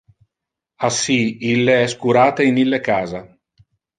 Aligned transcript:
Assi 0.89 1.17
ille 1.51 1.75
es 1.89 1.95
curate 2.05 2.49
in 2.53 2.59
ille 2.65 2.83
casa. 2.91 3.25